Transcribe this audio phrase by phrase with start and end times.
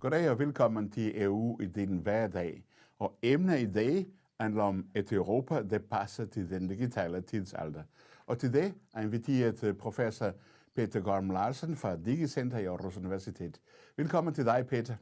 [0.00, 2.64] Goddag og velkommen til EU i din hverdag.
[2.98, 4.06] Og emnet i dag
[4.40, 7.82] handler om et Europa, der passer til den digitale tidsalder.
[8.26, 10.32] Og til det er inviteret professor
[10.76, 13.60] Peter Gorm Larsen fra Digicenter i Aarhus Universitet.
[13.96, 14.94] Velkommen til dig, Peter.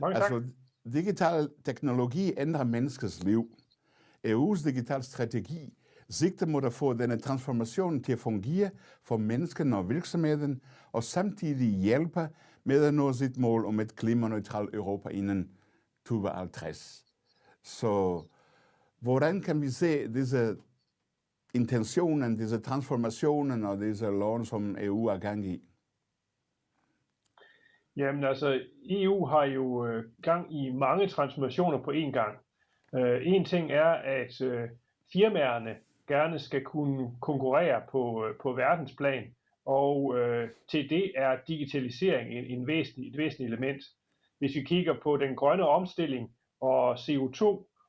[0.00, 0.32] Mange tak.
[0.32, 0.50] Altså,
[0.92, 3.50] digital teknologi ændrer menneskets liv.
[4.26, 5.74] EU's digital strategi
[6.08, 8.70] sigter mod at få denne transformation til at fungere
[9.02, 10.60] for mennesken og virksomheden,
[10.92, 12.28] og samtidig hjælpe
[12.68, 15.50] med at nå sit mål om et klimaneutralt Europa inden
[16.06, 17.04] 2050.
[17.62, 18.22] Så
[19.00, 20.56] hvordan kan vi se disse
[21.54, 25.62] intentionen, disse transformationen og disse lån, som EU er gang i?
[27.96, 28.60] Jamen altså,
[28.90, 32.38] EU har jo øh, gang i mange transformationer på én gang.
[32.94, 34.68] Øh, en ting er, at øh,
[35.12, 35.76] firmaerne
[36.08, 39.34] gerne skal kunne konkurrere på, øh, på verdensplan,
[39.68, 43.82] og øh, til det er digitalisering en, en væsentlig, et væsentligt element.
[44.38, 47.42] Hvis vi kigger på den grønne omstilling og CO2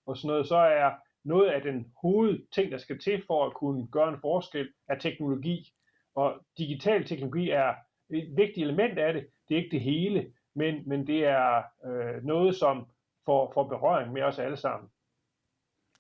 [0.06, 0.92] og sådan noget, så er
[1.24, 5.74] noget af den hovedting, der skal til for at kunne gøre en forskel, er teknologi.
[6.16, 7.74] Og digital teknologi er
[8.10, 9.28] et vigtigt element af det.
[9.50, 12.86] Det er ikke det hele, men, men det er øh, noget, som
[13.26, 14.90] får, får berøring med os alle sammen.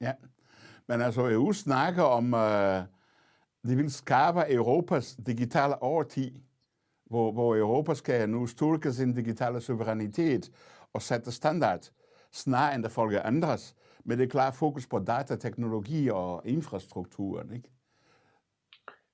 [0.01, 0.13] Ja,
[0.87, 2.83] men altså EU snakker om, øh,
[3.67, 6.43] de vil skabe Europas digitale årti,
[7.05, 10.51] hvor, hvor Europa skal nu styrke sin digitale suverænitet
[10.93, 11.91] og sætte standard,
[12.31, 17.69] snarere end at folk andres, med det klare fokus på datateknologi og infrastrukturen, ikke?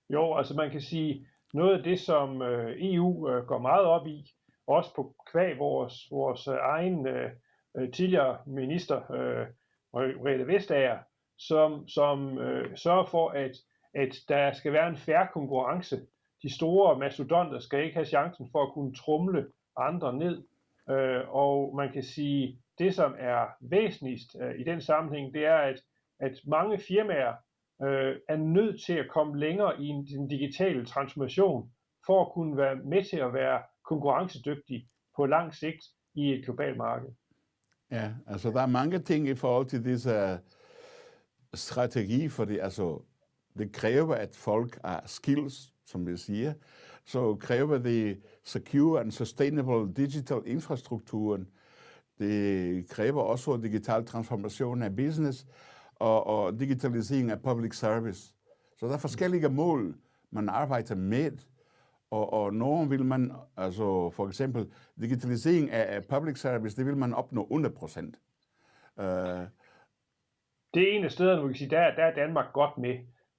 [0.10, 4.08] Jo, altså man kan sige, noget af det, som øh, EU øh, går meget op
[4.08, 4.32] i,
[4.68, 7.32] også på kvæg vores, vores øh, egen øh,
[7.78, 9.48] øh, tidligere minister, øh,
[9.94, 10.98] Rete Vestager,
[11.38, 13.52] som, som øh, sørger for, at,
[13.96, 15.96] at der skal være en færre konkurrence.
[16.44, 19.48] De store mastodonter skal ikke have chancen for at kunne trumle
[19.78, 20.44] andre ned.
[20.90, 25.58] Øh, og man kan sige, det som er væsentligst øh, i den sammenhæng, det er,
[25.58, 25.82] at,
[26.20, 27.34] at mange firmaer
[27.84, 31.72] øh, er nødt til at komme længere i den digitale transformation,
[32.06, 35.84] for at kunne være med til at være konkurrencedygtig på lang sigt
[36.16, 37.10] i et globalt marked.
[37.92, 40.38] Ja, altså der er mange ting i forhold til disse øh,
[41.54, 43.02] strategi, fordi altså,
[43.58, 46.54] det kræver, at folk har skills, som vi siger,
[47.06, 51.48] så kræver det secure and sustainable digital infrastrukturen.
[52.20, 55.48] Det kræver også digital transformation af business
[55.96, 58.34] og, og digitalisering af public service.
[58.78, 59.96] Så der er forskellige mål,
[60.32, 61.32] man arbejder med,
[62.12, 66.98] og, og nogen vil man, altså for eksempel digitalisering af, af public service, det vil
[66.98, 68.00] man opnå 100%.
[68.98, 69.48] Uh, øh.
[70.74, 72.98] det er en af stederne, hvor vi kan sige, der, der er Danmark godt med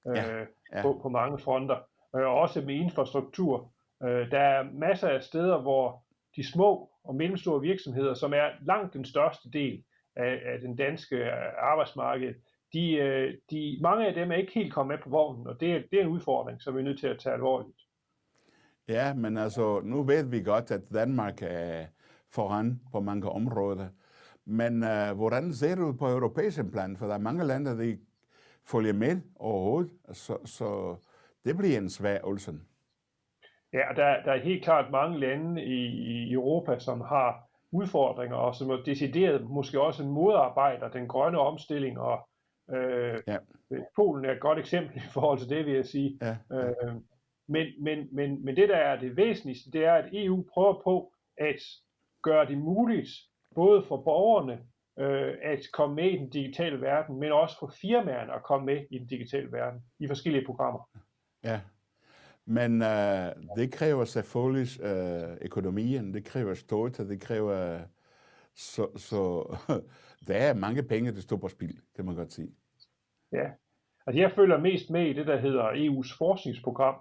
[0.09, 0.39] øh, ja,
[0.73, 0.83] ja.
[0.83, 1.77] På, på mange fronter.
[2.17, 3.73] Øh, og også med infrastruktur.
[4.03, 6.03] Øh, der er masser af steder, hvor
[6.37, 9.85] de små og mellemstore virksomheder, som er langt den største del
[10.17, 12.35] af, af den danske øh, arbejdsmarked,
[12.73, 15.73] de, øh, de, mange af dem er ikke helt kommet med på vognen, og det
[15.73, 17.79] er, det er en udfordring, som vi er nødt til at tage alvorligt.
[18.89, 21.87] Ja, men altså, nu ved vi godt, at Danmark er
[22.31, 23.89] foran på mange områder.
[24.45, 26.97] Men uh, hvordan ser det ud på europæisk plan?
[26.97, 27.97] For der er mange lande, der
[28.71, 30.97] følger med overhovedet, så, så
[31.45, 32.53] det bliver en svær øvelse.
[33.73, 35.87] Ja, der, der er helt klart mange lande i,
[36.29, 41.99] i Europa, som har udfordringer, og som er decideret måske også modarbejder den grønne omstilling,
[41.99, 42.29] og
[42.71, 43.39] øh, ja.
[43.97, 46.19] Polen er et godt eksempel i forhold til det, vil jeg sige.
[46.23, 46.37] Ja.
[46.57, 46.95] Øh,
[47.49, 51.13] men, men, men, men det, der er det væsentligste, det er, at EU prøver på
[51.39, 51.61] at
[52.23, 53.09] gøre det muligt
[53.55, 54.59] både for borgerne
[54.99, 58.87] øh, at komme med i den digitale verden, men også for firmaerne at komme med
[58.91, 60.89] i den digitale verden i forskellige programmer.
[61.45, 61.61] Ja,
[62.45, 67.81] men øh, det kræver selvfølgelig øh, økonomien, det kræver støtte, det kræver...
[68.55, 69.57] Så, så
[70.29, 72.49] der er mange penge, der står på spil, kan man godt sige.
[73.33, 73.51] Ja,
[74.07, 76.95] altså jeg følger mest med i det, der hedder EU's forskningsprogram,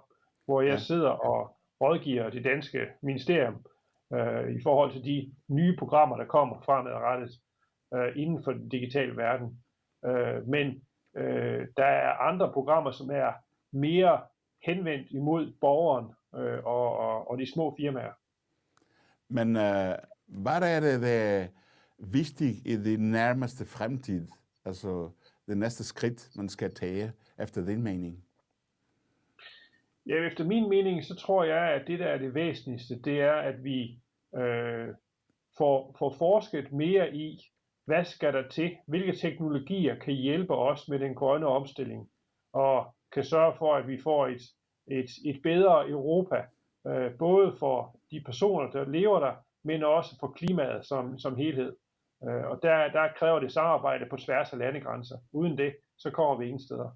[0.44, 0.78] hvor jeg ja.
[0.78, 3.64] sidder og rådgiver det danske ministerium
[4.12, 7.30] øh, i forhold til de nye programmer, der kommer fremadrettet
[7.94, 9.58] øh, inden for den digitale verden.
[10.04, 10.82] Øh, men
[11.16, 13.32] øh, der er andre programmer, som er
[13.72, 14.20] mere
[14.62, 18.12] henvendt imod borgeren øh, og, og, og de små firmaer.
[19.28, 19.94] Men øh,
[20.26, 21.46] hvad er det, der er
[21.98, 24.28] vigtigt i det nærmeste fremtid?
[24.64, 25.10] Altså
[25.48, 28.24] det næste skridt, man skal tage efter din mening?
[30.06, 33.32] Ja, efter min mening, så tror jeg, at det, der er det væsentligste, det er,
[33.32, 34.00] at vi
[34.36, 34.88] øh,
[35.58, 37.50] får, får forsket mere i,
[37.86, 42.08] hvad skal der til, hvilke teknologier kan hjælpe os med den grønne omstilling,
[42.52, 44.42] og kan sørge for, at vi får et,
[44.86, 46.44] et, et bedre Europa,
[46.86, 49.34] øh, både for de personer, der lever der,
[49.64, 51.76] men også for klimaet som, som helhed.
[52.24, 55.18] Øh, og der, der kræver det samarbejde på tværs af landegrænser.
[55.32, 56.90] Uden det, så kommer vi ingen steder.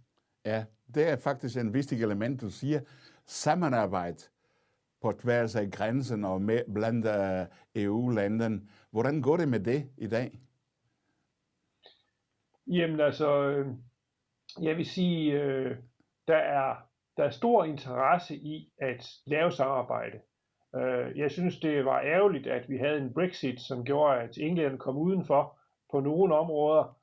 [0.44, 0.64] Ja,
[0.94, 2.80] det er faktisk en vigtig element, du siger.
[3.26, 4.18] Samarbejde
[5.02, 7.46] på tværs af grænsen og med, blandt øh,
[7.84, 8.60] EU-landene.
[8.90, 10.40] Hvordan går det med det i dag?
[12.70, 13.66] Jamen altså, øh,
[14.62, 15.76] jeg vil sige, øh,
[16.28, 16.76] der er,
[17.16, 20.20] der er stor interesse i at lave samarbejde.
[20.76, 24.78] Øh, jeg synes, det var ærgerligt, at vi havde en Brexit, som gjorde, at England
[24.78, 25.58] kom udenfor
[25.92, 26.96] på nogle områder,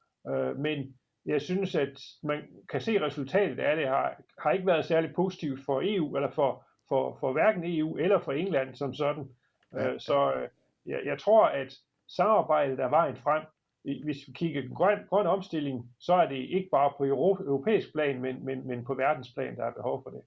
[0.57, 5.13] men jeg synes, at man kan se resultatet af det har, har ikke været særlig
[5.15, 9.29] positivt for EU, eller for, for, for hverken EU eller for England som sådan.
[9.73, 9.97] Ja.
[9.99, 10.47] Så
[10.85, 11.73] jeg, jeg tror, at
[12.07, 13.43] samarbejdet er vejen frem
[14.03, 18.45] hvis vi kigger grøn, grøn omstilling, så er det ikke bare på europæisk plan, men,
[18.45, 20.21] men, men på verdensplan, der er behov for det.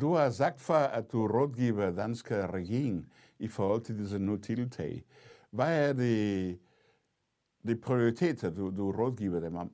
[0.00, 5.02] Du har sagt før, at du rådgiver danske regering i forhold til disse nye tiltag.
[5.50, 6.58] Hvad er det,
[7.66, 9.70] de prioriteter, du, du rådgiver dem om?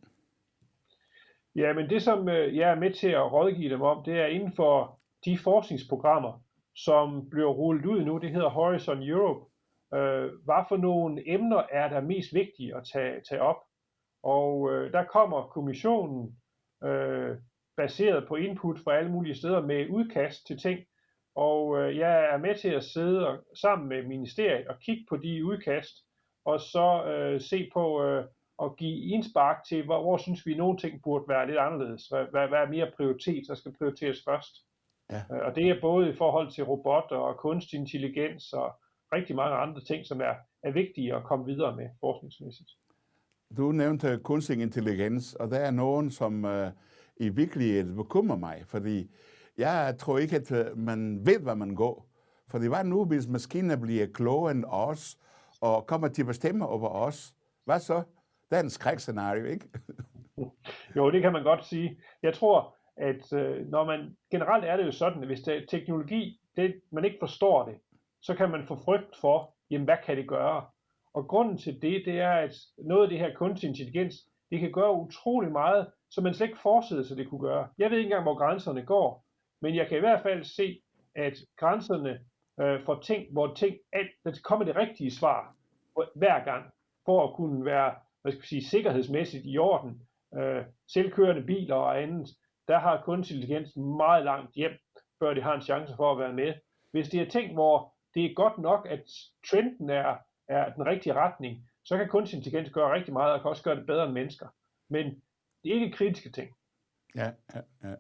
[1.55, 4.27] Ja, men det, som øh, jeg er med til at rådgive dem om, det er
[4.27, 6.43] inden for de forskningsprogrammer,
[6.75, 8.19] som bliver rullet ud nu.
[8.19, 9.51] Det hedder Horizon Europe,
[9.95, 13.57] øh, hvad for nogle emner er der mest vigtige at tage, tage op.
[14.23, 16.37] Og øh, der kommer kommissionen
[16.85, 17.37] øh,
[17.77, 20.81] baseret på input fra alle mulige steder med udkast til ting.
[21.37, 25.17] Og øh, jeg er med til at sidde og, sammen med ministeriet og kigge på
[25.17, 25.95] de udkast,
[26.45, 28.25] og så øh, se på øh,
[28.63, 32.09] at give indspark til, hvor, hvor synes vi, nogle ting burde være lidt anderledes.
[32.09, 34.55] Hvad, hvad, hvad er mere prioritet, der skal prioriteres først?
[35.11, 35.23] Ja.
[35.33, 38.81] Øh, og det er både i forhold til robotter og kunstig intelligens og
[39.13, 42.71] rigtig mange andre ting, som er, er vigtige at komme videre med forskningsmæssigt.
[43.57, 46.69] Du nævnte kunstig intelligens, og der er nogen, som uh,
[47.17, 49.11] i virkeligheden bekymrer mig, fordi
[49.59, 52.07] jeg tror ikke, at øh, man ved, hvad man går.
[52.51, 55.19] For det var nu, hvis maskiner bliver klogere end os,
[55.61, 57.35] og kommer til at bestemme over os.
[57.65, 58.03] Hvad så?
[58.51, 59.69] Det er en skrækscenario, ikke?
[60.97, 62.01] jo, det kan man godt sige.
[62.23, 65.67] Jeg tror, at øh, når man generelt er det jo sådan, at hvis det er
[65.69, 67.75] teknologi, det, man ikke forstår det,
[68.23, 70.67] så kan man få frygt for, jamen hvad kan det gøre?
[71.15, 74.15] Og grunden til det, det er, at noget af det her kunstig intelligens,
[74.51, 77.69] det kan gøre utrolig meget, som man slet ikke forestillede sig, det kunne gøre.
[77.79, 79.25] Jeg ved ikke engang, hvor grænserne går,
[79.63, 80.83] men jeg kan i hvert fald se,
[81.15, 82.21] at grænserne
[82.61, 85.55] øh, for ting, hvor ting, at der kommer det rigtige svar
[86.15, 86.65] hver gang,
[87.05, 92.03] for at kunne være, hvad skal vi sige, sikkerhedsmæssigt i orden, øh, selvkørende biler og
[92.03, 92.29] andet,
[92.69, 94.73] der har kunstig intelligens meget langt hjem,
[95.19, 96.55] før det har en chance for at være med.
[96.91, 99.03] Hvis det er ting, hvor det er godt nok, at
[99.51, 100.17] trenden er,
[100.49, 103.77] er den rigtige retning, så kan kunstig intelligens gøre rigtig meget, og kan også gøre
[103.77, 104.47] det bedre end mennesker.
[104.89, 105.07] Men
[105.65, 106.51] det er ikke kritiske ting.
[107.15, 107.95] Ja, ja, ja.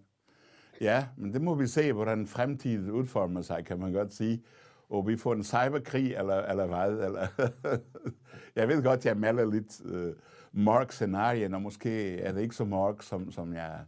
[0.81, 4.43] Ja, men det må vi se, hvordan fremtiden udformer sig, kan man godt sige.
[4.89, 7.05] Og vi får en cyberkrig, eller, eller hvad?
[7.05, 7.27] Eller
[8.57, 10.15] jeg ved godt, jeg melder lidt øh, uh,
[10.53, 13.81] mørk scenarie, og måske er det ikke så mørk, som, som jeg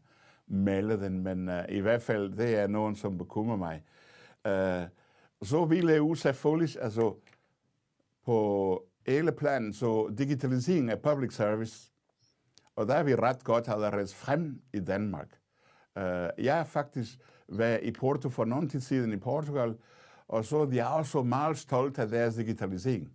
[0.46, 3.82] melder den, men uh, i hvert fald, det er nogen, som bekymrer mig.
[4.44, 4.88] Uh,
[5.44, 7.14] så ville EU selvfølgelig, altså
[8.24, 11.92] på hele planen, så digitalisering af public service,
[12.76, 15.28] og der er vi ret godt allerede frem i Danmark.
[15.96, 19.74] Uh, jeg har faktisk været i Porto for nogen tid siden i Portugal,
[20.28, 23.12] og så de er også meget stolte af deres digitalisering.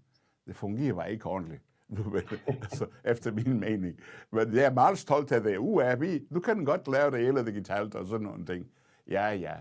[0.47, 1.63] Det fungerer bare ikke ordentligt,
[2.47, 3.99] altså, efter min mening.
[4.31, 5.57] Men jeg er meget stolt af det.
[5.57, 8.67] Uh, er vi, du kan godt lave det hele digitalt og sådan nogle ting.
[9.07, 9.53] Ja, ja.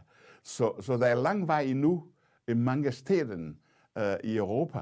[0.42, 2.04] Så, så der er lang vej endnu,
[2.48, 3.52] i mange steder
[3.96, 4.78] uh, i Europa.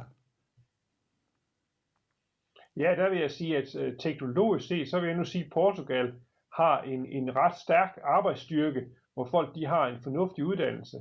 [2.77, 5.51] Ja, der vil jeg sige, at uh, teknologisk set, så vil jeg nu sige, at
[5.53, 6.15] Portugal
[6.53, 10.97] har en, en ret stærk arbejdsstyrke, hvor folk de har en fornuftig uddannelse.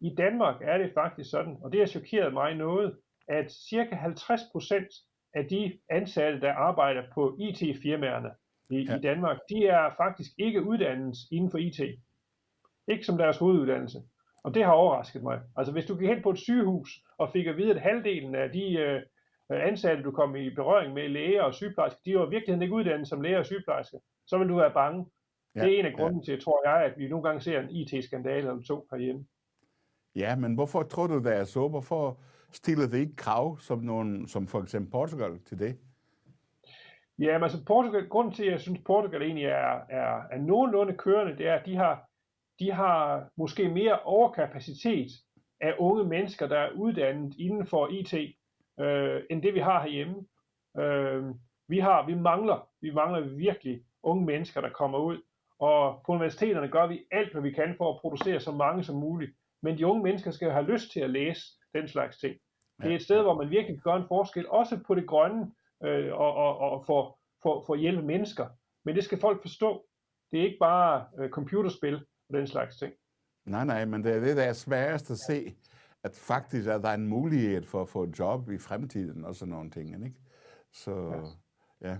[0.00, 5.08] I Danmark er det faktisk sådan, og det har chokeret mig noget, at cirka 50%
[5.34, 8.30] af de ansatte, der arbejder på IT-firmaerne
[8.70, 8.96] i, ja.
[8.96, 11.80] i Danmark, de er faktisk ikke uddannet inden for IT.
[12.88, 13.98] Ikke som deres hoveduddannelse.
[14.42, 15.40] Og det har overrasket mig.
[15.56, 18.50] Altså hvis du gik hen på et sygehus og fik at vide, at halvdelen af
[18.50, 19.02] de øh,
[19.50, 23.08] ansatte, du kom i berøring med, læger og sygeplejersker, de var i virkeligheden ikke uddannet
[23.08, 25.06] som læger og sygeplejersker, så vil du være bange.
[25.54, 26.24] Ja, det er en af grunden ja.
[26.24, 29.26] til, tror jeg, at vi nogle gange ser en IT-skandale eller to herhjemme.
[30.16, 31.68] Ja, men hvorfor tror du, det er så?
[31.68, 32.20] Hvorfor
[32.52, 35.78] stiller det ikke krav, som, nogen, som for eksempel Portugal til det?
[37.18, 40.96] Ja, men altså Portugal, grunden til, at jeg synes, Portugal egentlig er, er, er nogenlunde
[40.96, 42.08] kørende, det er, at de har
[42.62, 45.10] de har måske mere overkapacitet
[45.60, 48.14] af unge mennesker, der er uddannet inden for IT,
[48.80, 50.16] øh, end det vi har herhjemme.
[50.78, 51.24] Øh,
[51.68, 55.20] vi, har, vi, mangler, vi mangler virkelig unge mennesker, der kommer ud,
[55.58, 58.96] og på universiteterne gør vi alt, hvad vi kan for at producere så mange som
[58.96, 59.32] muligt.
[59.62, 61.42] Men de unge mennesker skal have lyst til at læse
[61.74, 62.36] den slags ting.
[62.82, 65.52] Det er et sted, hvor man virkelig kan gøre en forskel, også på det grønne,
[65.84, 68.46] øh, og, og, og for, for, for at hjælpe mennesker.
[68.84, 69.86] Men det skal folk forstå.
[70.30, 72.92] Det er ikke bare øh, computerspil og den slags ting.
[73.44, 75.56] Nej, nej, men det er det, der er sværest at se,
[76.04, 79.54] at faktisk er der en mulighed for at få et job i fremtiden og sådan
[79.54, 80.20] nogle ting, ikke?
[80.72, 81.24] Så,
[81.80, 81.88] ja.
[81.88, 81.98] ja.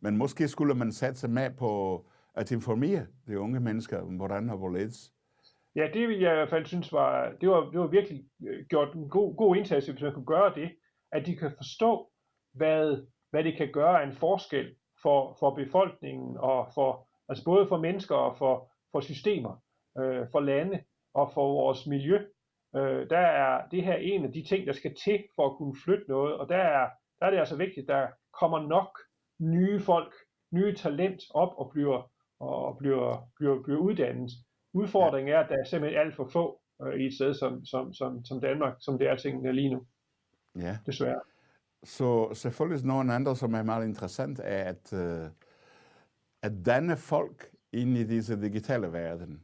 [0.00, 2.04] Men måske skulle man satse med på
[2.34, 5.12] at informere de unge mennesker om, hvordan og hvorledes.
[5.76, 8.66] Ja, det vil jeg i hvert fald synes var, det var, det var virkelig øh,
[8.66, 10.70] gjort en god, god indsats, hvis man kunne gøre det,
[11.12, 12.10] at de kan forstå,
[12.52, 17.78] hvad, hvad det kan gøre en forskel for, for befolkningen og for, altså både for
[17.78, 19.62] mennesker og for, for systemer,
[19.98, 20.82] øh, for lande
[21.14, 22.18] og for vores miljø.
[22.76, 25.76] Øh, der er det her en af de ting, der skal til for at kunne
[25.84, 28.06] flytte noget, og der er, der er det altså vigtigt, at der
[28.40, 28.98] kommer nok
[29.40, 30.14] nye folk,
[30.52, 34.30] nye talent op og bliver, og bliver, bliver, bliver uddannet.
[34.74, 37.92] Udfordringen er, at der er simpelthen alt for få øh, i et sted som, som,
[37.92, 39.86] som, som Danmark, som det er tingene lige nu.
[40.56, 40.78] Ja.
[40.86, 41.20] Desværre.
[41.84, 45.30] Så selvfølgelig noget andet, som er meget interessant, er at, uh,
[46.42, 49.42] at danne folk ind i disse digitale verden.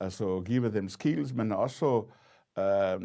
[0.00, 2.04] Altså give dem skills, men også
[2.56, 3.02] uh,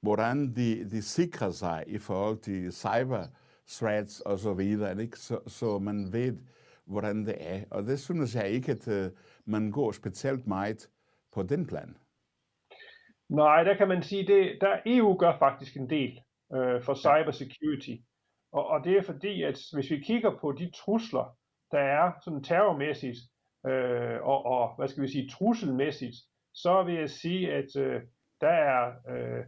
[0.00, 3.26] hvordan de, de sikrer sig i forhold til cyber
[3.68, 5.18] threats og så videre, ikke?
[5.18, 6.38] Så, så man ved,
[6.84, 7.64] hvordan det er.
[7.70, 9.12] Og det synes jeg ikke, at uh,
[9.44, 10.88] man går specielt meget
[11.32, 11.96] på den plan.
[13.28, 16.20] Nej, der kan man sige, det der EU gør faktisk en del
[16.54, 17.96] øh, for cybersecurity.
[18.52, 21.36] Og, og det er fordi, at hvis vi kigger på de trusler,
[21.70, 23.18] der er sådan terrormæssigt,
[23.66, 26.16] øh, og, og hvad skal vi sige, trusselmæssigt,
[26.54, 28.02] så vil jeg sige, at øh,
[28.40, 29.44] der er øh,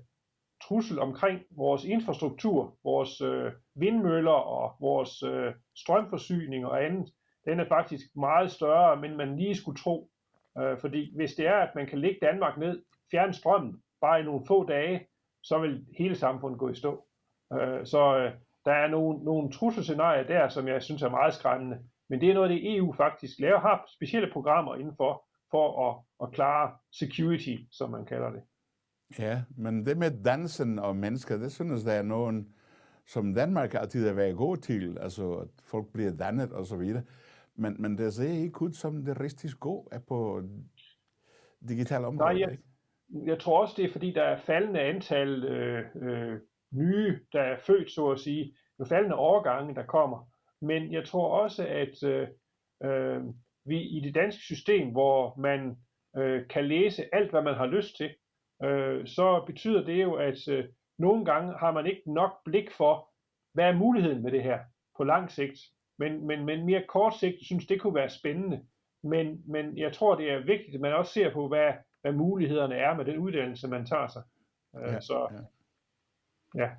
[0.62, 7.11] trussel omkring vores infrastruktur, vores øh, vindmøller og vores øh, strømforsyning og andet,
[7.44, 10.11] den er faktisk meget større, end man lige skulle tro.
[10.59, 14.25] Øh, fordi hvis det er, at man kan lægge Danmark ned, fjerne strømmen, bare i
[14.25, 15.06] nogle få dage,
[15.42, 17.06] så vil hele samfundet gå i stå.
[17.52, 18.33] Øh, så øh,
[18.64, 21.78] der er nogle, nogle trusselscenarier der, som jeg synes er meget skræmmende.
[22.08, 26.34] Men det er noget, det EU faktisk laver, har specielle programmer indenfor, for at, at
[26.34, 28.42] klare security, som man kalder det.
[29.18, 32.54] Ja, men det med dansen og mennesker, det synes jeg er nogen,
[33.06, 37.02] som Danmark altid har været god til, altså at folk bliver dannet og så videre.
[37.54, 40.42] Men, men det ser ikke ud som det rigtig gode er på
[41.68, 42.34] digital område.
[42.34, 42.58] Nej, jeg,
[43.26, 46.40] jeg tror også, det er fordi, der er faldende antal øh, øh,
[46.73, 48.56] nye, der er født, så at sige.
[48.80, 50.28] Jo faldende årgange, der kommer.
[50.64, 52.28] Men jeg tror også, at øh,
[52.85, 53.23] øh,
[53.64, 55.76] vi i det danske system, hvor man
[56.16, 58.14] øh, kan læse alt, hvad man har lyst til,
[58.62, 60.64] øh, så betyder det jo, at øh,
[60.99, 63.11] nogle gange har man ikke nok blik for,
[63.52, 64.59] hvad er muligheden med det her
[64.97, 65.59] på lang sigt.
[65.99, 68.66] Men, men, men mere kort sigt synes det kunne være spændende.
[69.02, 72.75] Men, men jeg tror, det er vigtigt, at man også ser på, hvad, hvad mulighederne
[72.75, 74.23] er med den uddannelse, man tager sig.
[74.76, 75.28] Øh, ja, så,
[76.54, 76.62] ja.
[76.62, 76.71] ja.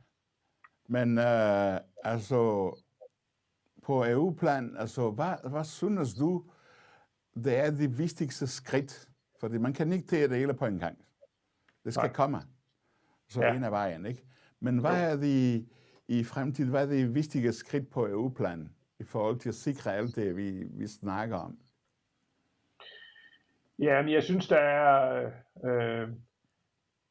[0.89, 2.71] Men øh, altså,
[3.85, 6.43] på EU-plan, altså, hvad, hvad synes du,
[7.35, 9.09] det er det vigtigste skridt?
[9.39, 10.97] Fordi man kan ikke tage det hele på en gang.
[11.85, 12.13] Det skal Nej.
[12.13, 12.41] komme.
[13.29, 13.53] Så ja.
[13.53, 14.23] en af vejen, ikke?
[14.59, 15.65] Men hvad er det
[16.07, 20.15] i fremtiden, hvad er det vigtige skridt på EU-plan i forhold til at sikre alt
[20.15, 21.57] det, vi, vi snakker om?
[23.79, 25.25] Ja, men jeg synes, der er...
[25.65, 26.09] Øh,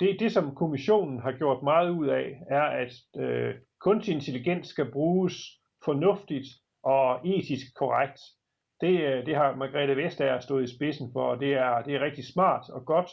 [0.00, 4.90] det, det, som kommissionen har gjort meget ud af, er, at øh, kunstig intelligens skal
[4.93, 6.47] bruges fornuftigt
[6.85, 8.21] og etisk korrekt.
[8.81, 12.00] Det, øh, det har Margrethe Vestager stået i spidsen for, og det er, det er
[12.00, 13.11] rigtig smart og godt.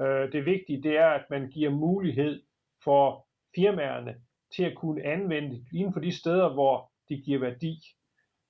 [0.00, 2.42] Øh, det vigtige det er, at man giver mulighed
[2.84, 3.26] for
[3.56, 4.14] firmaerne
[4.56, 7.82] til at kunne anvende det inden for de steder, hvor de giver værdi.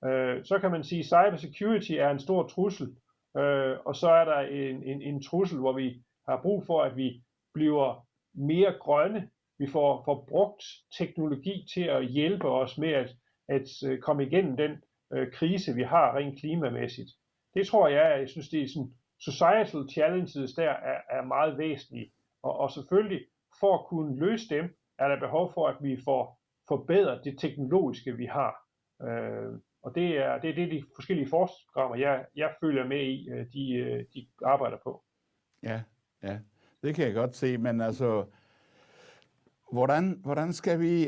[0.05, 2.95] Øh, så kan man sige, at cybersecurity er en stor trussel,
[3.85, 7.23] og så er der en, en, en trussel, hvor vi har brug for, at vi
[7.53, 9.29] bliver mere grønne.
[9.59, 10.63] Vi får, får brugt
[10.97, 13.15] teknologi til at hjælpe os med at,
[13.47, 14.71] at øh, komme igennem den
[15.13, 17.09] øh, krise, vi har rent klimamæssigt.
[17.53, 22.11] Det tror jeg, jeg synes, det er sådan, societal challenges der er, er meget væsentlige.
[22.43, 23.25] Og, og selvfølgelig,
[23.59, 28.17] for at kunne løse dem, er der behov for, at vi får forbedret det teknologiske,
[28.17, 28.55] vi har.
[29.01, 33.29] Øh, og det er, det er det, de forskellige forskningsprogrammer, jeg, jeg følger med i,
[33.29, 35.03] øh, de, øh, de arbejder på.
[35.63, 35.81] Ja,
[36.23, 36.39] ja,
[36.83, 38.25] det kan jeg godt se, men altså,
[39.71, 41.01] hvordan, hvordan skal vi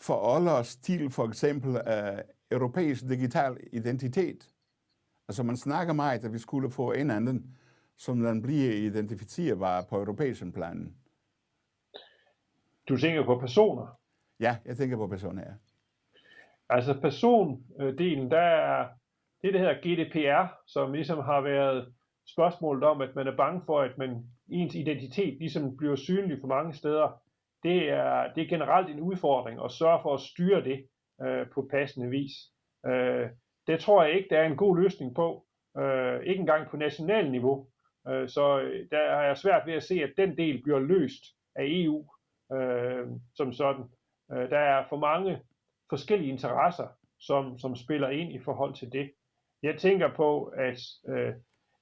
[0.00, 2.18] uh, forholde os til for eksempel uh,
[2.50, 4.50] europæisk digital identitet?
[5.28, 7.56] Altså man snakker meget, at vi skulle få en anden,
[7.96, 10.94] som den bliver identificerbar på europæisk plan.
[12.88, 13.86] Du tænker på personer?
[14.40, 15.52] Ja, jeg tænker på personer, ja.
[16.68, 18.88] Altså persondelen, der er
[19.42, 21.92] det, der hedder GDPR, som ligesom har været
[22.26, 26.48] spørgsmålet om, at man er bange for, at man, ens identitet ligesom bliver synlig for
[26.48, 27.22] mange steder
[27.62, 30.86] det er, det er generelt en udfordring at sørge for at styre det
[31.22, 32.32] øh, på passende vis.
[32.86, 33.28] Øh,
[33.66, 35.46] det tror jeg ikke, der er en god løsning på,
[35.78, 37.66] øh, ikke engang på national niveau.
[38.08, 41.24] Øh, så øh, der er jeg svært ved at se, at den del bliver løst
[41.54, 42.06] af EU
[42.52, 43.84] øh, som sådan.
[44.32, 45.42] Øh, der er for mange
[45.90, 46.88] forskellige interesser,
[47.18, 49.12] som, som spiller ind i forhold til det.
[49.62, 51.34] Jeg tænker på, at øh,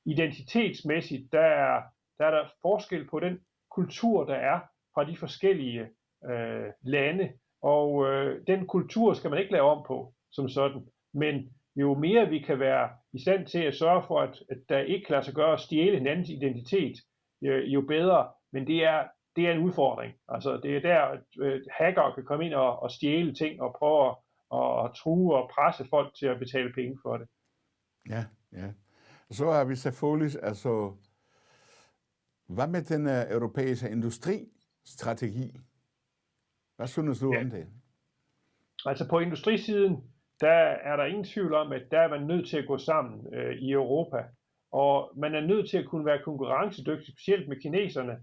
[0.04, 1.82] identitetsmæssigt, der er,
[2.18, 4.60] der er der forskel på den kultur, der er
[4.98, 5.88] fra de forskellige
[6.30, 10.88] øh, lande, og øh, den kultur skal man ikke lave om på som sådan.
[11.14, 11.34] Men
[11.76, 15.10] jo mere vi kan være i stand til at sørge for, at, at der ikke
[15.10, 16.96] lader sig gøre at stjæle hinandens identitet,
[17.42, 18.28] jo, jo bedre.
[18.52, 19.04] Men det er,
[19.36, 20.14] det er en udfordring.
[20.28, 23.76] Altså, det er der, at øh, hacker kan komme ind og, og stjæle ting og
[23.78, 24.16] prøve at
[24.50, 27.28] og true og presse folk til at betale penge for det.
[28.08, 28.72] Ja, ja.
[29.30, 30.92] Så har vi selvfølgelig, altså,
[32.46, 34.48] hvad med den øh, europæiske industri?
[34.88, 35.58] Industristrategi?
[36.76, 37.40] Hvad synes du ja.
[37.40, 37.66] om det?
[38.86, 40.04] Altså på industrisiden,
[40.40, 40.58] der
[40.90, 43.56] er der ingen tvivl om, at der er man nødt til at gå sammen øh,
[43.56, 44.24] i Europa.
[44.72, 48.16] Og man er nødt til at kunne være konkurrencedygtig, specielt med kineserne.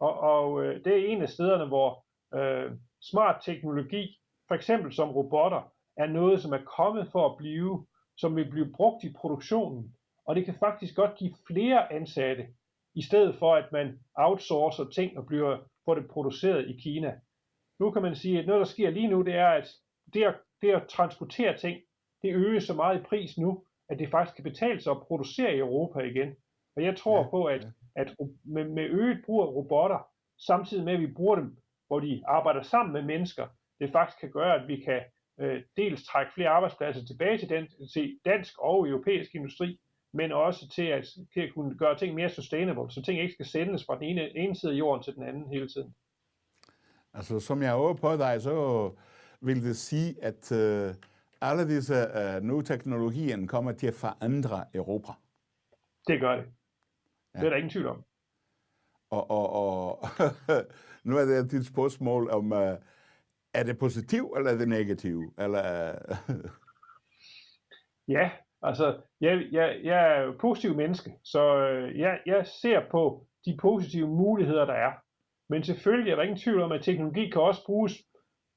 [0.00, 2.72] Og, og øh, det er en af stederne, hvor øh,
[3.02, 7.86] smart teknologi, for eksempel som robotter, er noget, som er kommet for at blive,
[8.16, 9.94] som vil blive brugt i produktionen.
[10.26, 12.46] Og det kan faktisk godt give flere ansatte,
[12.94, 15.58] i stedet for at man outsourcer ting og bliver,
[15.90, 17.20] får det produceret i Kina.
[17.80, 19.68] Nu kan man sige, at noget, der sker lige nu, det er, at
[20.14, 21.80] det at, det at transportere ting,
[22.22, 25.54] det øges så meget i pris nu, at det faktisk kan betale sig at producere
[25.54, 26.36] i Europa igen.
[26.76, 27.62] Og jeg tror ja, på, at,
[27.96, 28.00] ja.
[28.00, 31.56] at med, med øget brug af robotter, samtidig med at vi bruger dem,
[31.86, 33.46] hvor de arbejder sammen med mennesker,
[33.80, 35.00] det faktisk kan gøre, at vi kan
[35.40, 39.78] øh, dels trække flere arbejdspladser tilbage til, den, til dansk og europæisk industri,
[40.12, 43.46] men også til at, til at kunne gøre ting mere sustainable, så ting ikke skal
[43.46, 45.94] sendes fra den ene, ene side af jorden til den anden hele tiden.
[47.14, 48.90] Altså, som jeg håber på dig, så
[49.40, 50.94] vil det sige, at uh,
[51.40, 55.12] alle disse uh, nye teknologier kommer til at forandre Europa.
[56.06, 56.44] Det gør det.
[57.34, 57.40] Ja.
[57.40, 58.04] Det er der ingen tvivl om.
[59.10, 60.08] Og, og, og
[61.04, 62.74] nu er det et spørgsmål om, uh,
[63.54, 65.34] er det positivt, eller er det negativt?
[65.38, 65.94] Eller,
[68.16, 68.30] ja,
[68.62, 71.54] altså, jeg, jeg, jeg er jo positiv menneske, så
[71.96, 74.92] jeg, jeg ser på de positive muligheder, der er.
[75.48, 78.02] Men selvfølgelig er der ingen tvivl om, at teknologi kan også bruges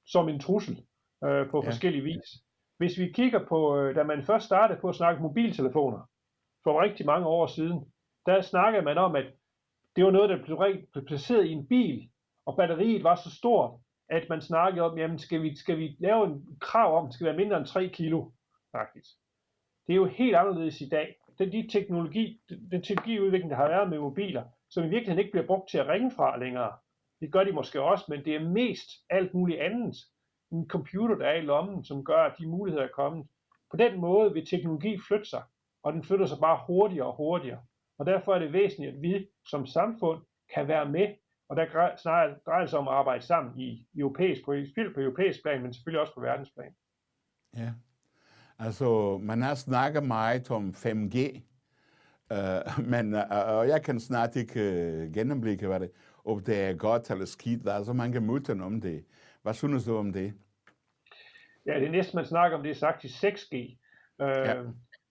[0.06, 0.86] som en trussel
[1.24, 1.70] øh, på ja.
[1.70, 2.30] forskellige vis.
[2.78, 6.10] Hvis vi kigger på, øh, da man først startede på at snakke mobiltelefoner
[6.64, 7.92] for rigtig mange år siden,
[8.26, 9.26] der snakkede man om, at
[9.96, 10.58] det var noget, der blev,
[11.08, 12.10] placeret i en bil,
[12.46, 16.26] og batteriet var så stort, at man snakkede om, jamen skal vi, skal vi lave
[16.26, 18.32] en krav om, at det skal være mindre end 3 kilo,
[18.72, 19.10] faktisk.
[19.88, 21.16] Det er jo helt anderledes i dag.
[21.40, 22.42] Den, de teknologi,
[22.72, 25.88] den teknologiudvikling, der har været med mobiler, som i virkeligheden ikke bliver brugt til at
[25.88, 26.72] ringe fra længere,
[27.22, 29.96] det gør de måske også, men det er mest alt muligt andet.
[30.52, 33.28] En computer, der er i lommen, som gør, at de muligheder er kommet.
[33.72, 35.44] På den måde vil teknologi flytte sig,
[35.84, 37.62] og den flytter sig bare hurtigere og hurtigere.
[37.98, 40.22] Og derfor er det væsentligt, at vi som samfund
[40.54, 41.08] kan være med,
[41.50, 44.54] og der snarere drejer sig om at arbejde sammen i europæisk, på,
[44.94, 46.76] på europæisk plan, men selvfølgelig også på verdensplan.
[47.58, 47.74] Ja,
[48.66, 51.42] altså man har snakket meget om 5G,
[52.32, 55.92] uh, men uh, og jeg kan snart ikke uh, gennemblikke, hvad det
[56.26, 57.64] om det er godt eller skidt.
[57.64, 59.06] Der er så mange myter om det.
[59.42, 60.34] Hvad synes du om det?
[61.66, 63.56] Ja, det næste, man snakker om, det er sagt i 6G.
[64.22, 64.64] Øh, ja.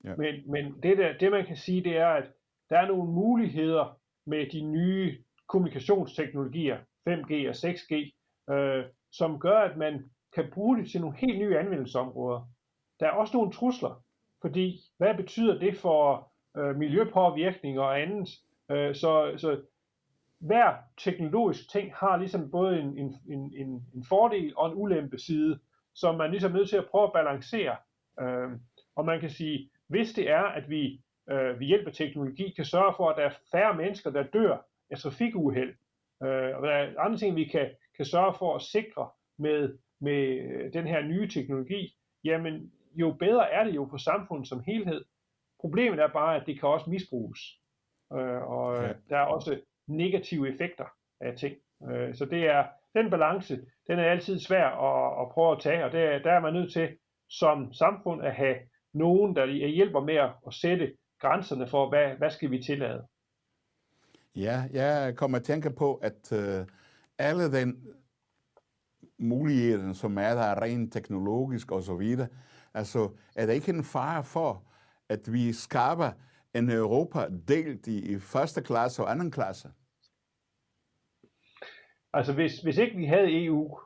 [0.05, 0.17] Ja.
[0.17, 2.25] Men, men det, der, det, man kan sige, det er, at
[2.71, 7.95] der er nogle muligheder med de nye kommunikationsteknologier, 5G og 6G,
[8.55, 12.52] øh, som gør, at man kan bruge det til nogle helt nye anvendelsesområder.
[13.03, 14.03] Der er også nogle trusler,
[14.41, 18.29] fordi hvad betyder det for øh, miljøpåvirkning og andet?
[18.71, 19.61] Øh, så, så
[20.39, 25.19] hver teknologisk ting har ligesom både en, en, en, en, en fordel og en ulempe
[25.19, 25.59] side,
[25.95, 27.77] som man ligesom er nødt til at prøve at balancere.
[28.21, 28.51] Øh,
[28.97, 32.65] og man kan sige, hvis det er, at vi øh, ved hjælp af teknologi kan
[32.65, 35.75] sørge for, at der er færre mennesker, der dør af trafikuheld,
[36.23, 40.39] øh, og der er andre ting, vi kan, kan sørge for at sikre med, med
[40.41, 45.05] øh, den her nye teknologi, jamen jo bedre er det jo for samfundet som helhed.
[45.61, 47.41] Problemet er bare, at det kan også misbruges.
[48.13, 48.93] Øh, og ja.
[49.09, 50.85] der er også negative effekter
[51.21, 51.57] af ting.
[51.91, 55.85] Øh, så det er den balance, den er altid svær at, at prøve at tage,
[55.85, 56.89] og det, der er man nødt til
[57.29, 58.57] som samfund at have
[58.93, 60.15] nogen, der hjælper med
[60.47, 63.07] at sætte grænserne for, hvad, hvad skal vi tillade.
[64.37, 66.67] Ja, jeg kommer at tænke på, at uh,
[67.19, 67.87] alle den
[69.19, 72.29] muligheder, som er der rent teknologisk og så videre,
[72.75, 74.65] altså er der ikke en fare for,
[75.09, 76.11] at vi skaber
[76.55, 79.69] en Europa delt i, i første klasse og anden klasse?
[82.13, 83.79] Altså hvis, hvis ikke vi havde EU,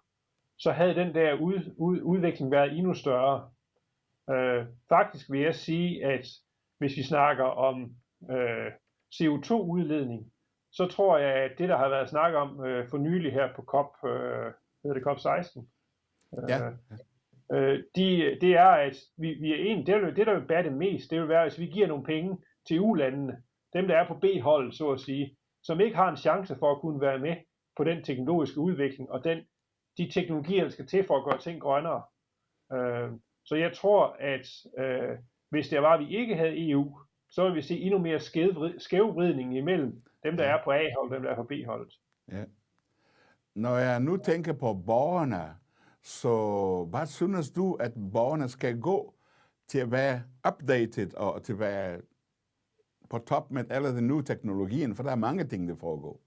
[0.59, 3.51] så havde den der ud, ud, udvikling været endnu større.
[4.31, 6.27] Øh, faktisk vil jeg sige, at
[6.79, 7.97] hvis vi snakker om
[8.31, 8.73] øh,
[9.15, 10.33] CO2-udledning,
[10.73, 13.63] så tror jeg, at det, der har været snak om øh, for nylig her på
[13.63, 15.65] COP, øh, hedder det COP16,
[16.39, 16.59] øh, ja.
[17.53, 20.73] Øh, de, det er, at vi, vi er en, det, det, der vil bære det
[20.73, 24.15] mest, det vil være, hvis vi giver nogle penge til ulandene, dem der er på
[24.15, 27.37] B-holdet, så at sige, som ikke har en chance for at kunne være med
[27.77, 29.39] på den teknologiske udvikling og den,
[29.99, 32.03] de teknologier, der skal til for at gøre ting grønnere.
[32.73, 33.11] Øh,
[33.45, 35.19] så jeg tror, at øh,
[35.51, 36.99] hvis det var, at vi ikke havde EU,
[37.31, 38.21] så ville vi se endnu mere
[38.79, 40.57] skævvridning imellem dem, der ja.
[40.57, 41.95] er på A-holdet og dem, der er på B-holdet.
[42.33, 42.45] Ja.
[43.55, 45.57] Når jeg nu tænker på borgerne,
[46.07, 49.15] så hvad synes du, at borgerne skal gå
[49.69, 52.01] til at være updated og til at være
[53.11, 56.21] på top med alle de nye teknologier, for der er mange ting, der foregår.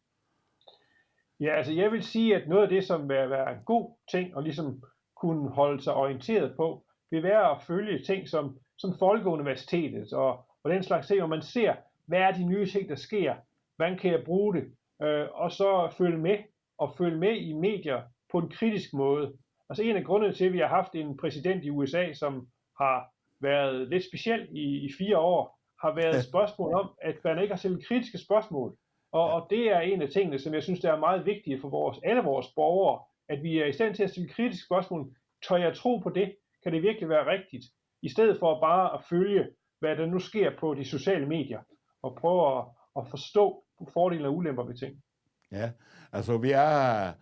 [1.39, 4.36] Ja, altså jeg vil sige, at noget af det, som vil være en god ting,
[4.36, 4.84] og ligesom
[5.15, 10.72] kunne holde sig orienteret på, vil være at følge ting som, som Folkeuniversitetet og, og
[10.72, 13.36] den slags ting, hvor man ser, hvad er de nye ting, der sker,
[13.76, 14.63] hvordan kan jeg bruge det,
[15.02, 16.38] øh, og så følge med,
[16.78, 19.34] og følge med i medier på en kritisk måde.
[19.69, 22.47] Altså en af grundene til, at vi har haft en præsident i USA, som
[22.82, 23.10] har
[23.41, 27.53] været lidt speciel i, i fire år, har været et spørgsmål om, at man ikke
[27.53, 28.75] har stillet kritiske spørgsmål.
[29.12, 31.69] Og, og det er en af tingene, som jeg synes, der er meget vigtige for
[31.69, 35.15] vores, alle vores borgere, at vi er i stand til at stille kritiske spørgsmål.
[35.47, 36.36] Tør jeg tro på det?
[36.63, 37.65] Kan det virkelig være rigtigt?
[38.01, 39.47] I stedet for bare at følge,
[39.79, 41.60] hvad der nu sker på de sociale medier,
[42.01, 42.65] og prøve at,
[42.97, 45.03] at forstå fordele og ulemper ved ting.
[45.51, 45.71] Ja,
[46.12, 47.15] altså vi har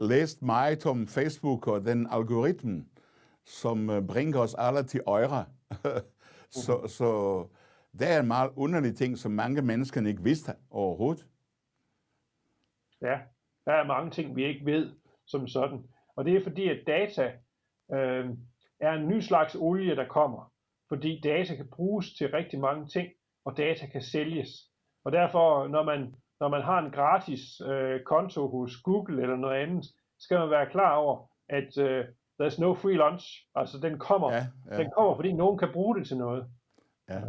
[0.00, 2.84] læst meget om Facebook og den algoritme,
[3.44, 5.44] som øh, bringer os alle til øjre.
[6.64, 7.40] så, så
[7.98, 11.26] det er en meget underlig ting, som mange mennesker ikke vidste overhovedet.
[13.02, 13.18] Ja,
[13.64, 14.90] der er mange ting, vi ikke ved
[15.26, 15.84] som sådan.
[16.16, 17.32] Og det er fordi, at data
[17.92, 18.30] øh,
[18.80, 20.52] er en ny slags olie, der kommer.
[20.88, 23.08] Fordi data kan bruges til rigtig mange ting,
[23.44, 24.48] og data kan sælges.
[25.04, 29.62] Og derfor, når man, når man har en gratis øh, konto hos Google eller noget
[29.62, 29.84] andet,
[30.18, 32.04] skal man være klar over, at øh,
[32.42, 33.26] there's no free lunch.
[33.54, 34.78] Altså den kommer, ja, ja.
[34.78, 36.46] den kommer, fordi nogen kan bruge det til noget.
[37.08, 37.20] Ja.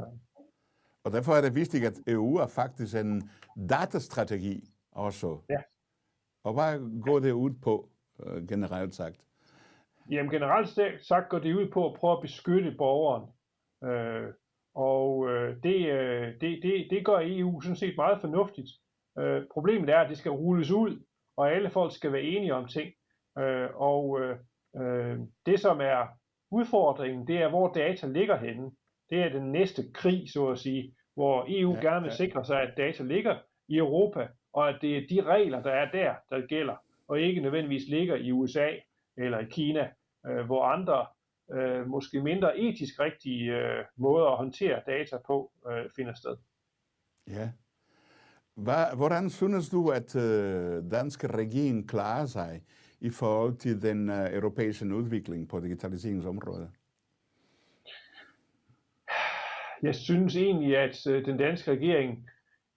[1.04, 3.30] Og derfor er det vigtigt, at EU er faktisk en
[3.70, 5.38] datastrategi også.
[5.50, 5.62] Ja.
[6.44, 7.90] Og hvad går det ud på,
[8.24, 9.18] øh, generelt sagt?
[10.10, 10.70] Jamen generelt
[11.04, 13.30] sagt går det ud på at prøve at beskytte borgeren.
[13.84, 14.34] Øh,
[14.76, 18.70] og øh, det, øh, det, det, det gør EU sådan set meget fornuftigt.
[19.20, 21.04] Øh, problemet er, at det skal rulles ud,
[21.38, 22.94] og alle folk skal være enige om ting.
[23.38, 24.20] Øh, og
[24.76, 26.08] øh, det, som er
[26.52, 28.72] udfordringen, det er, hvor data ligger henne
[29.12, 32.16] det er den næste krig, så at sige, hvor EU ja, gerne vil ja.
[32.16, 35.92] sikre sig, at data ligger i Europa, og at det er de regler, der er
[35.92, 36.76] der, der gælder,
[37.08, 38.70] og ikke nødvendigvis ligger i USA
[39.18, 39.92] eller i Kina,
[40.28, 41.06] øh, hvor andre
[41.52, 46.38] øh, måske mindre etisk rigtige øh, måder at håndtere data på øh, finder sted.
[47.28, 47.52] Ja.
[48.96, 52.62] Hvordan synes du, at øh, danske regering klarer sig
[53.02, 56.70] i forhold til den øh, europæiske udvikling på digitaliseringsområdet?
[59.84, 62.30] jeg synes egentlig, at øh, den danske regering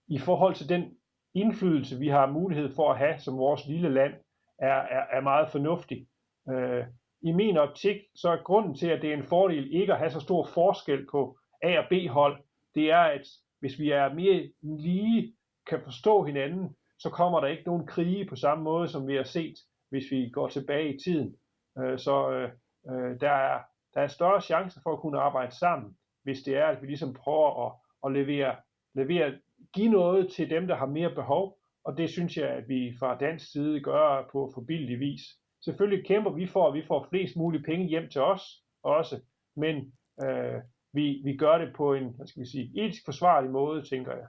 [0.09, 0.97] i forhold til den
[1.35, 4.13] indflydelse, vi har mulighed for at have som vores lille land,
[4.59, 6.07] er, er, er meget fornuftig.
[6.51, 6.85] Øh,
[7.23, 10.11] I min optik, så er grunden til, at det er en fordel ikke at have
[10.11, 12.43] så stor forskel på A- og B-hold,
[12.75, 13.27] det er, at
[13.61, 15.35] hvis vi er mere lige
[15.67, 19.23] kan forstå hinanden, så kommer der ikke nogen krige på samme måde, som vi har
[19.23, 19.55] set,
[19.91, 21.37] hvis vi går tilbage i tiden.
[21.79, 22.51] Øh, så øh,
[22.91, 23.61] øh der, er,
[23.95, 27.13] der er større chance for at kunne arbejde sammen hvis det er, at vi ligesom
[27.15, 27.73] prøver at,
[28.07, 28.57] at levere,
[28.95, 29.39] levere,
[29.75, 33.19] give noget til dem, der har mere behov, og det synes jeg, at vi fra
[33.19, 35.21] dansk side gør på forbillig vis.
[35.65, 38.43] Selvfølgelig kæmper vi for, at vi får flest mulige penge hjem til os
[38.83, 39.21] også,
[39.57, 39.93] men
[40.25, 44.13] øh, vi, vi gør det på en, hvad skal vi sige, etisk forsvarlig måde, tænker
[44.13, 44.27] jeg.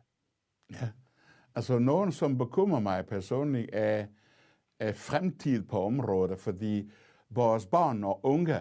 [0.71, 0.88] Ja,
[1.56, 4.06] altså nogen, som bekymrer mig personligt, er,
[4.80, 6.91] er fremtid på området, fordi
[7.30, 8.60] vores børn og unge,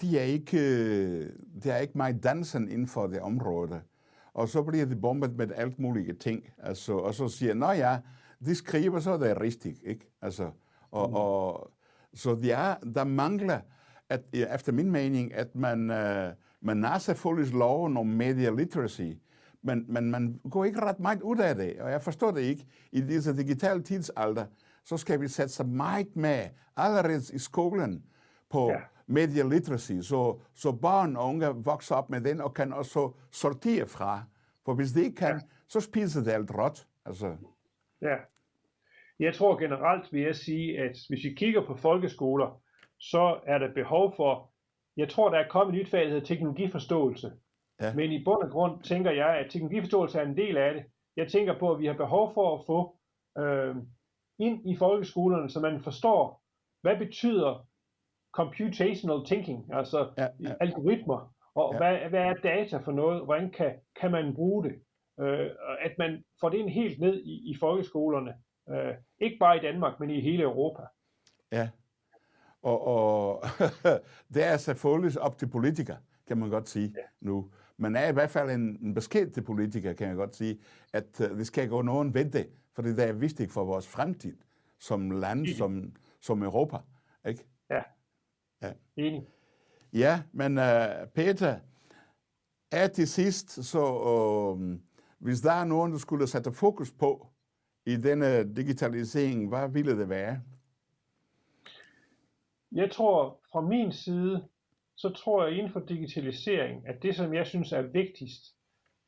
[0.00, 0.58] de er ikke,
[1.62, 3.80] det er ikke meget dansen inden for det område.
[4.32, 6.44] Og så bliver de bombet med alt mulige ting.
[6.58, 7.98] Altså, og så siger nå ja,
[8.44, 9.80] de skriver, så er det rigtigt.
[9.84, 10.12] Ikke?
[10.22, 10.50] Altså,
[10.90, 11.14] og, mm.
[11.14, 11.70] og,
[12.14, 13.60] så ja, der mangler,
[14.08, 19.12] at, efter min mening, at man, uh, man har selvfølgelig loven om media literacy,
[19.62, 22.66] men, men man går ikke ret meget ud af det, og jeg forstår det ikke.
[22.92, 24.46] I disse digitale tidsalder,
[24.84, 28.04] så skal vi sætte sig meget med allerede i skolen
[28.50, 32.72] på, ja media literacy, så, så børn og unge vokser op med den og kan
[32.72, 34.24] også sortere fra.
[34.64, 35.40] For hvis de ikke kan, ja.
[35.68, 36.86] så spiser det alt råt.
[37.06, 37.36] Altså.
[38.02, 38.16] Ja.
[39.18, 42.62] Jeg tror generelt vil jeg sige, at hvis vi kigger på folkeskoler,
[42.98, 44.52] så er der behov for,
[44.96, 47.32] jeg tror, der er kommet et nyt fag, der hedder teknologiforståelse.
[47.80, 47.94] Ja.
[47.94, 50.84] Men i bund og grund tænker jeg, at teknologiforståelse er en del af det.
[51.16, 52.96] Jeg tænker på, at vi har behov for at få
[53.42, 53.76] øh,
[54.38, 56.42] ind i folkeskolerne, så man forstår,
[56.82, 57.66] hvad betyder
[58.32, 60.54] computational thinking, altså ja, ja.
[60.60, 61.78] algoritmer, og ja.
[61.78, 64.74] hvad, hvad er data for noget, hvordan kan, kan man bruge det?
[65.20, 68.34] Øh, at man får det ind helt ned i, i folkeskolerne,
[68.70, 70.82] øh, ikke bare i Danmark, men i hele Europa.
[71.52, 71.68] Ja,
[72.62, 73.44] og, og
[74.34, 77.02] det er selvfølgelig op til politikere, kan man godt sige ja.
[77.20, 77.50] nu.
[77.80, 80.58] Men er i hvert fald en, en besked til politikere, kan jeg godt sige,
[80.92, 84.36] at uh, det skal gå nogen ved det, for det er vigtigt for vores fremtid
[84.78, 86.76] som land, som, som Europa.
[87.28, 87.44] Ikke?
[87.70, 87.82] Ja.
[88.62, 88.72] ja.
[88.96, 89.26] Enig.
[89.92, 91.58] Ja, men uh, Peter,
[92.70, 94.60] er til sidst, så uh,
[95.18, 97.26] hvis der er nogen, der skulle sætte fokus på
[97.86, 100.40] i denne digitalisering, hvad ville det være?
[102.72, 104.48] Jeg tror fra min side,
[105.00, 108.42] så tror jeg inden for digitalisering, at det som jeg synes er vigtigst,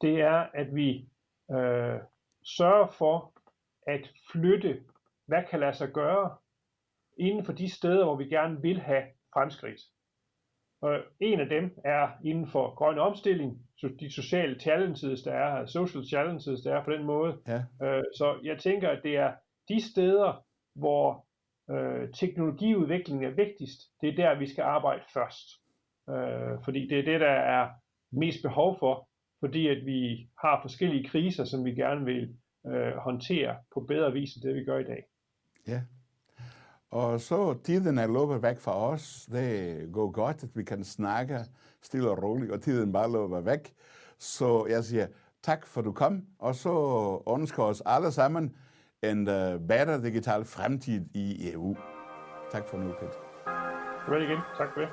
[0.00, 1.08] det er at vi
[1.50, 1.98] øh,
[2.44, 3.32] sørger for
[3.86, 4.82] at flytte,
[5.26, 6.36] hvad kan lade sig gøre
[7.18, 9.02] inden for de steder, hvor vi gerne vil have
[9.32, 9.80] fremskridt.
[10.80, 13.68] Og en af dem er inden for grøn omstilling,
[14.00, 17.38] de sociale challenges, der er, social challenges, der er på den måde.
[17.48, 17.62] Ja.
[17.86, 19.32] Øh, så jeg tænker, at det er
[19.68, 21.26] de steder, hvor
[21.70, 25.61] øh, teknologiudviklingen er vigtigst, det er der, vi skal arbejde først.
[26.10, 27.68] Øh, fordi det er det, der er
[28.12, 29.08] mest behov for,
[29.40, 32.36] fordi at vi har forskellige kriser, som vi gerne vil
[32.66, 35.04] øh, håndtere på bedre vis end det, vi gør i dag.
[35.68, 35.80] Ja.
[36.90, 39.28] Og så tiden er løbet væk fra os.
[39.32, 41.38] Det går godt, at vi kan snakke
[41.82, 43.74] stille og roligt, og tiden bare løber væk.
[44.18, 45.06] Så jeg siger
[45.42, 46.74] tak for, du kom, og så
[47.38, 48.56] ønsker os alle sammen
[49.02, 51.76] en uh, bedre digital fremtid i EU.
[52.50, 53.18] Tak for nu, Peter.
[54.10, 54.38] Vel igen.
[54.58, 54.88] Tak for det.